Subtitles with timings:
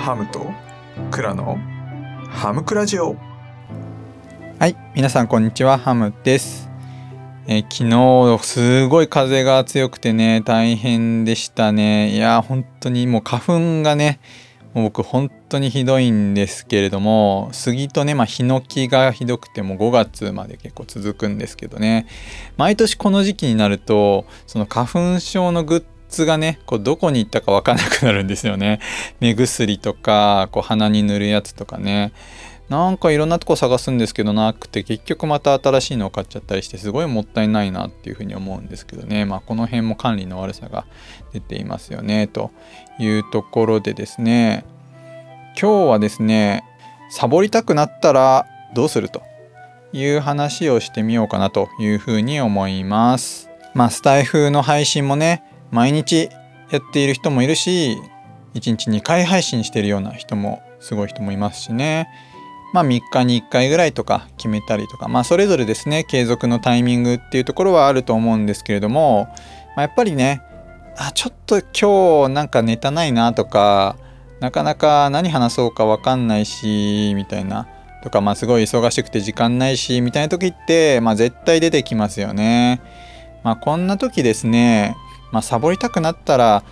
[0.00, 0.50] ハムと
[1.10, 1.58] クラの
[2.30, 3.16] ハムクラジオ。
[4.58, 6.70] はい皆さんこんにちはハムです。
[7.46, 12.16] え昨日すごい風が強くてね大変でしたね。
[12.16, 14.20] いや本当にもう花粉がね
[14.72, 22.06] もう僕本当にひどいんですけれども杉とね、まあ、ヒノキがひどくても5月まで結構続くんですけどね。
[22.56, 28.80] 毎年この時期になるとその花粉症のグッズがねこうどこに行ったか分かんなくなるんですよね。
[29.20, 32.12] 目薬とかこう鼻に塗るやつとかね。
[32.68, 39.24] なんかいろんなとこ探すんですけどなくて結局また新しいのを買っちゃったりしてすごいもったいないなっていうふうに思うんですけどね。
[39.24, 40.84] まあこの辺も管理の悪さが
[41.32, 42.52] 出ていますよねと
[43.00, 44.64] いうところでですね。
[45.60, 46.64] 今日はですね
[47.10, 49.22] サボりたくなったらどうすると
[49.92, 53.50] いう話をしてみようかなというふうに思います。
[53.74, 56.30] まあスタイフの配信もね毎日
[56.70, 57.98] やっている人もいるし
[58.54, 62.08] 1日2回配信してるような人もすごい人もいますしね
[62.72, 69.28] まあ3日に1回ぐらいとか決めたりとかまあそれぞれですね継続のタイミングっていうところはあると思うんですけれども、
[69.76, 70.42] まあ、やっぱりね
[70.96, 73.96] あちょっと今日なんかネタないなとか
[74.40, 77.68] なかなか何話そうか分かんないしみたいな
[78.02, 82.80] とかまあすごい忙しくて時間ないしみたいな時ってまあ絶対出てきますよね。
[83.42, 84.96] まあこんな時ですね、
[85.32, 86.64] まあ、サボりたくなったら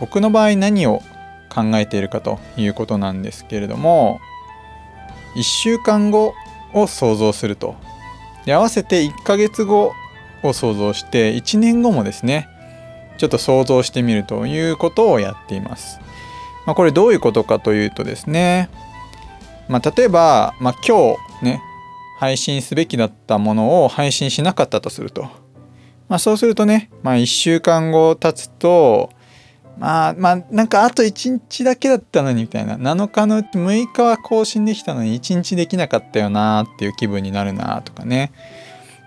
[0.00, 1.02] 僕の場合何を
[1.48, 4.20] 考えているかということなんですけれども
[5.36, 6.34] 1週間後
[6.72, 7.76] を想像すると
[8.44, 9.92] で合わせて1ヶ月後
[10.42, 12.48] を想像して1年後もですね
[13.18, 16.00] ちょっと想像してみるということをやっています。
[16.66, 18.68] まあ、これどういうことかというとですね、
[19.68, 21.62] まあ、例えば、まあ、今日ね
[22.18, 25.28] 配信すべきだったものを配信しなかったとすると、
[26.08, 29.10] まあ、そうするとね、まあ、1週間後経つと
[29.78, 38.32] まあまあなんかあと1日だけだったのにみたいな7日のうち6日は更新できたのに1日できなかったよなっていう気分になるなとかね。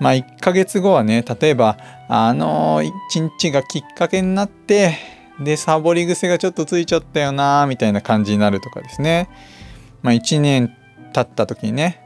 [0.00, 1.76] まあ1ヶ月後はね例えば
[2.08, 2.92] あの1
[3.38, 4.96] 日がきっかけになって
[5.40, 9.28] でサボり癖がちょっとついちゃったよなみたいな感じになるとかですね。
[10.02, 10.74] まあ1年
[11.12, 12.00] 経った時にね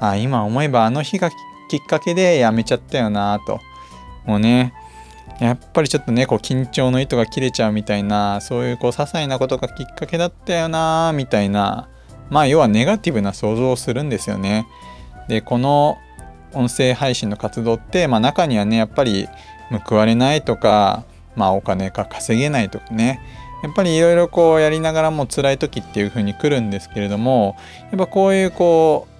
[0.00, 3.58] あ今思えばあの日がきっかけでやめちゃったよなと。
[4.26, 4.72] もうね
[5.40, 11.88] やっぱりちょっとねこう緊張の糸が切れちゃうみたいなそういうこう些細なことがきっかけだったよなみたいな
[12.30, 14.66] まあ要はネガティブな想像をするんですよね。
[15.28, 15.98] でこの
[16.54, 19.28] 音声配信の活動って、まあ、中にはねやっぱり
[19.86, 21.04] 報われないとか、
[21.34, 23.20] まあ、お金が稼げないとかね
[23.62, 27.56] やっぱりいろいろこうやりながらも辛い時っていう風に来るんですけれども
[27.90, 29.11] やっぱこういうこう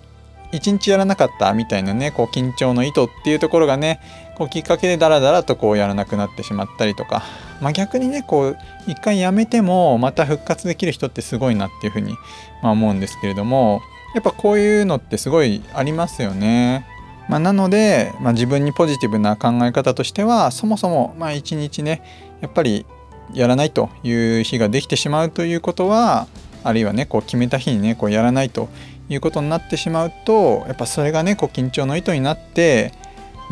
[0.52, 4.00] 一日やらなかったみたいなねこう緊張の糸っていうところがね
[4.36, 7.22] こうきっかけでダラダラとこうやらなくなってしまったりとか、
[7.60, 12.16] まあ、逆にねこう一回やめてもまた復活できる人ってすごいなっていうふうに、
[12.62, 13.80] まあ、思うんですけれども
[14.14, 16.86] やっぱこういうのってすごいありますよね。
[17.28, 22.02] まあ、なので、まあ、自分にポジティブな考え方としてはそもそもまあ一日ね
[22.40, 22.84] やっぱり
[23.32, 26.26] やらないという日ができてしまうということは
[26.64, 28.68] あるいはねこう決めた日にねこうやらないと
[29.12, 32.92] いうことになってしまうとやっぱそれがねこう緊張の糸になって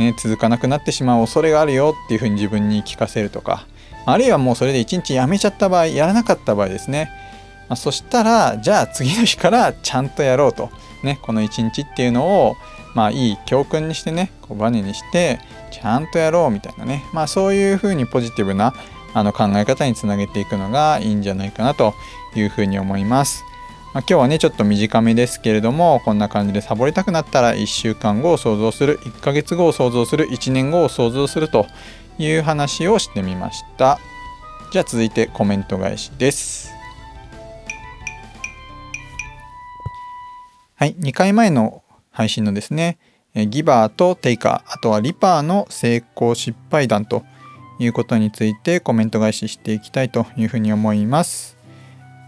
[0.01, 3.67] ね、続かなくなってしまう恐れがあるよっていうふうに自分に聞かせるとか
[4.07, 7.11] あるいはもうそれで一日やめちゃった場合やらなかった場合ですね、
[7.69, 10.71] まあ、そしたらじゃあ次の日からちゃんとやろうと、
[11.03, 12.57] ね、この一日っていうのを
[12.95, 15.39] まあいい教訓にしてねこうバネにして
[15.71, 18.73] ちゃんとやろうみたいなねまあそういうふうにポジティブな
[19.13, 21.95] あの考え方につなげていくのがいいんじゃないかなと
[22.35, 23.45] いうふうに思います。
[23.93, 31.67] まあ、今日はねちょっと短めですけれどもこんな感じでサボりたくなったら1週間後を想像する1ヶ月後を想像する1年後を想像すると
[32.19, 33.99] いう話をしてみました。
[34.71, 36.71] じゃあ続いてコメント返しです。
[40.77, 42.99] はい2回前の配信のですね
[43.35, 47.25] ギバーとテイカーあとはリパーの成功失敗談と
[47.81, 51.60] いうことについてコメント返ししていきたいというふうに思います。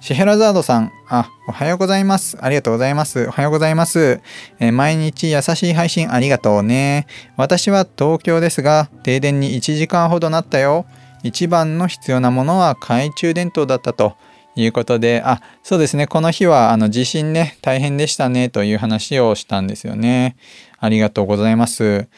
[0.03, 2.37] シヘラザードさん、あ、おはようございます。
[2.41, 3.29] ありがとうございます。
[3.29, 4.21] おはようございます。
[4.59, 7.07] えー、毎日優しい配信ありがとうね。
[7.37, 10.87] 私は東京ですが、停電に1時間ほどなったよ。
[11.23, 14.17] 一番の必要なものは懐中電灯だったと
[14.57, 16.09] いうことで、あ、そうですね。
[16.09, 20.35] この日はあの地震ね、大変でしたねという話をしたんですよね。
[20.81, 22.09] ありがとうございます。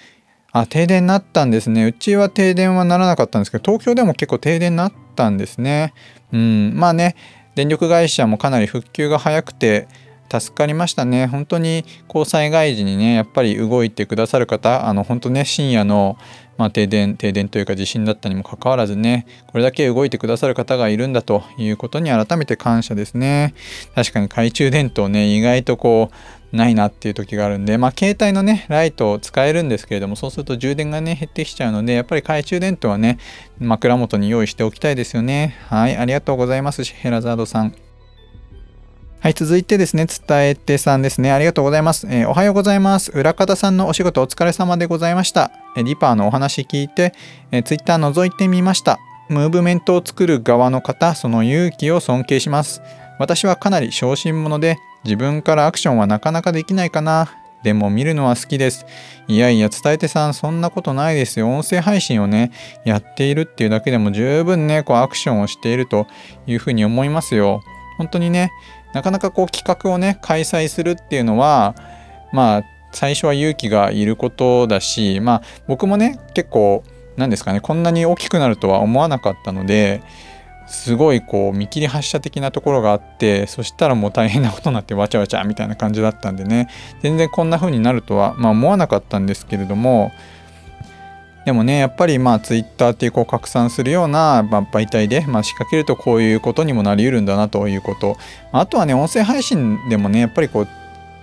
[0.52, 1.84] あ、停電になったんですね。
[1.84, 5.92] うちは停電はならなかったんですけど、東京でも結構停電になったんですね。
[6.32, 7.14] うん、まあね、
[7.54, 9.88] 電力会社もかなり復旧が早くて
[10.40, 11.26] 助かりましたね。
[11.26, 16.18] 本当にこう災害時にねやっぱり動いてくださる方あの本当ね深夜の、
[16.56, 23.54] まあ、停電停電というか地震だったにもかかわらずねこれだけ動いてくださる方がいるんだということに改めて感謝ですね。
[23.94, 26.14] 確かに懐中電灯ね意外とこう
[26.54, 33.18] ないなっていう時があるんでまあ携帯のねライトを使えるんですけれどもそうすると充電がね減ってきちゃうのでやっぱり懐中電灯はね
[33.58, 37.74] 枕元に用意しておきたいですよねはいありがとうございますシヘラザードさん
[39.24, 41.32] はい、続いてですね、伝えてさんですね。
[41.32, 42.06] ありがとうございます。
[42.10, 43.10] えー、おはようございます。
[43.12, 45.50] 裏方さんのお仕事お疲れ様でございました。
[45.78, 47.14] えリパーのお話聞いて、
[47.50, 48.98] えー、ツイッター覗いてみました。
[49.30, 52.82] ムーブメントを作る側の方、その勇気を尊敬します。
[53.18, 57.28] 私はかなり小心者で、自分からアクションはなかなかできないかな。
[57.62, 58.84] でも見るのは好きです。
[59.26, 61.48] いやいや、伝えてさん、そんなことないですよ。
[61.48, 62.52] 音声配信をね、
[62.84, 66.06] やっているっていうだけでも十分ね、こうアクションをしていると
[66.46, 67.62] いうふうに思いますよ。
[67.96, 68.50] 本当にね、
[68.94, 71.74] なかなかこう企画をね開催するっていうのは
[72.32, 72.62] まあ
[72.92, 76.84] 最初は勇気がいることだしまあ僕もね結構
[77.16, 80.00] 何ですかねこんなに大きくなるとは思わなかったので
[80.66, 86.68] すごいこう見切り発車的なところがあってそしたらもう大変なことになってわちゃわちゃみたいな感じだったんでね。
[87.02, 90.12] 全然こんな風になるとは、まあ、思わなかったんですけれども。
[91.44, 98.16] でもねやっぱりまあツイッターっていうこう拡散するような、ま媒体で、まあ、仕掛けるとこういうことにもなりうるんだなということ。
[98.50, 100.68] あとはね音声配信でもねやっぱりこう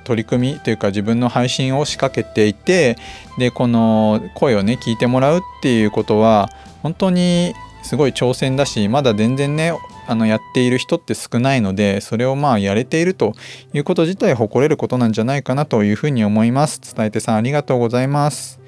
[0.03, 2.97] 取り組みというか自分の配信を仕掛けていて
[3.37, 6.49] でこの声をね聞いてもらうっていうことは
[6.83, 7.53] 本当に
[7.83, 9.73] すごい挑戦だしまだ全然ね
[10.07, 13.33] あのやっている人って少ないのでそれをまあやれていると
[13.73, 16.81] いうこと自体誇れることなんじゃないかなというふうに思います。
[16.81, 18.59] 伝えてさんありがとうございます。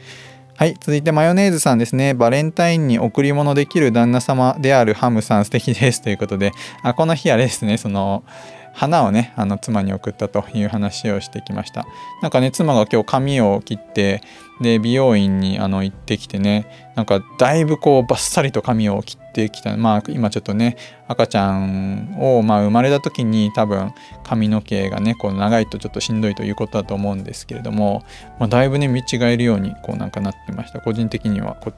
[0.56, 2.14] はい、続いてマヨネーズさんですね。
[2.14, 6.02] バレンタインに贈り物できる旦那様であるハムさん素敵です。
[6.02, 6.52] ということで、
[6.84, 8.24] あこの日あれですね、その、
[8.74, 11.86] 花をねあの妻に送ったという話をしてきました。
[12.22, 14.22] なんかね妻が今日髪を切って
[14.62, 19.78] で美容院にあの行ってきてねなんかだいぶこうバッサリと髪を切ってきた。
[19.78, 20.78] まあ今ちょっとね
[21.08, 23.94] 赤ちゃんをま生まれた時に多分
[24.24, 28.04] 髪の毛がねこう長いとちょっとしんどいということだと思うんですけれども、
[28.40, 30.82] まあ、だいぶね見違えるようにこうなんかなってました。
[30.82, 31.74] 個人的にはこ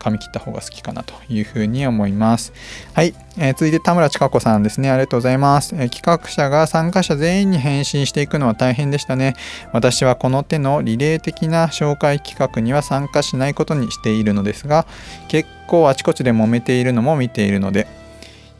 [0.00, 2.52] 髪切った方が好きかなというふうに思います。
[2.94, 4.90] はい、えー、続いて田村千佳子さんですね。
[4.90, 9.36] ありがとうございます、えー、企画者が参加者全員に返信していくのは大変でしたね。
[9.72, 14.86] 私はこの手のリレー的な紹介企画には参加しないことにしているのですが、
[15.28, 17.86] 結構あちこちで揉めているのも見ているので、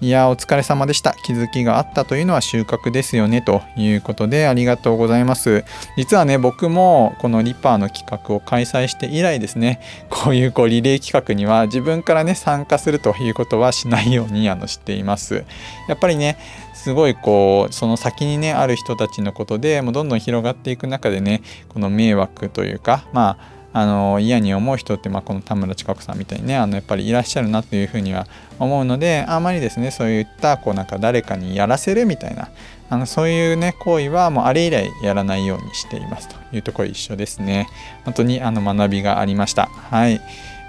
[0.02, 1.12] いやお疲れ様でした。
[1.12, 3.42] 気づきがあったというのは収穫ですよね。
[3.42, 5.62] ということでありがとうございます。
[5.98, 15.44] 実はね、僕もこのリパーの企画を開催して以来ですね、 こういうこうリレー企画には自分からね、参加するということはしないようにあのしています。
[15.86, 16.38] やっぱりね、
[16.72, 28.26] すごいこうその先にねある人たちのことでもうどんどん広がっていく中でねこの迷惑というかまああの嫌に思う人って、まあ、この田村千佳子さんみたいにねあのやっぱりいらっしゃるなというふうには
[28.58, 32.48] 思うのであまりですねそういったこうなんか誰かにやらせるみたいな
[32.88, 37.68] あのそういうね行為はもうあれ以来やらないようにしていますというところ一緒ですね。
[38.04, 39.66] 本当にあの学びがありました。
[39.66, 40.20] はい。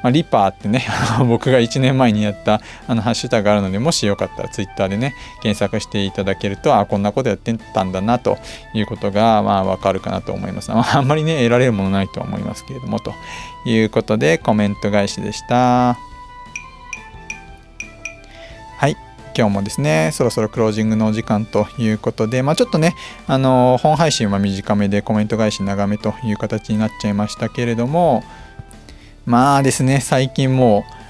[0.04, 0.86] まあ、リパーってね
[1.28, 8.38] 僕が1年前にやったあのハッシュタグがあるのでもしよかったら Twitter でね検索していただけるとあこんなことやってたんだなと
[8.74, 13.14] いうことがまあわかるかなと思います、まあ、あんまりね得られるものないと思いますけれどもと。
[13.66, 15.98] いうことでコメント返しでした。
[18.78, 18.96] はい。
[19.38, 22.96] 今日もですね、そろそろクロージングのお時間ということで、まあ、ちょっとね、
[23.28, 28.24] あの本配信は短めでコメント返し長めという形になっちゃいましたけれども、
[29.26, 31.02] まあですね最近もう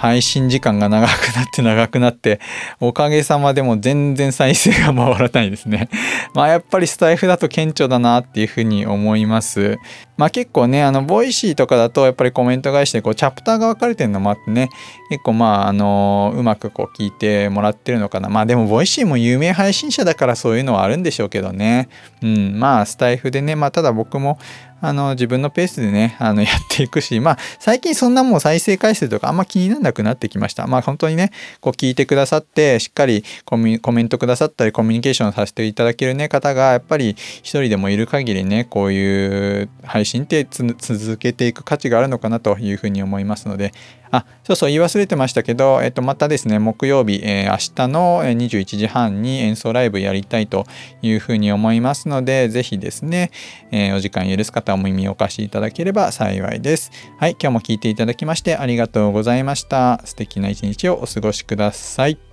[0.00, 2.40] 配信時間が長くなって長くなって
[2.80, 5.90] おかげさまでも全然再生が回らないですね。
[6.32, 9.78] まあやっぱりスタエフだと顕著だなっていうふうに思います。
[10.16, 14.70] まあ結構ねあの Voicy とかだとやっぱりコメント返してこうチャプターが分かれてるのもあってね。
[15.10, 18.30] 結構まああのうまくこう聞いてもらってるのかな。
[18.30, 21.90] まあでも Voicy も有名配信者だからそういうのはあるんでしょうけどね。
[22.22, 22.58] うん。
[22.58, 24.38] まあスタエフでねまあただ僕も
[24.80, 30.66] あの自分のペースでねあのやっていくしまあ最近そんなもう再生回数とかあんま気にならなくなってきました。
[30.66, 43.72] まあ本当にねこう聞いてくださってしっかりコメントくださったりコミュニケーションさせていただけるね方がやっぱり一人でもいる限りねこういう配信って続けていく価値があるのかなというふうに思いますので。
[44.12, 47.56] あ、そうそう言い忘れてましたけど、えっと、またですね、木曜日、えー、明
[47.86, 50.66] 日の21時半に演奏ライブやりたいと
[51.00, 53.30] いうふうに思いますので、ぜひですね、
[53.70, 56.90] えー、お時間許す方お耳をお貸しいただければ幸いです。
[57.18, 60.00] はい、今日も聞いていただきましてありがとうございました。
[60.04, 62.29] 素敵な一日をお過ごしください。